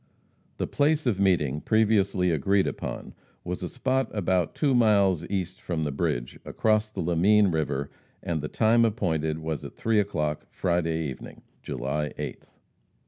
[0.57, 3.13] The place of meeting previously agreed upon
[3.43, 7.91] was a spot about two miles east from the bridge, across the Lamine river,
[8.23, 12.49] and the time appointed was at 3 o'clock Friday evening, July 8th.